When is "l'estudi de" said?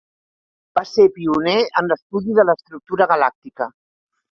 1.93-2.49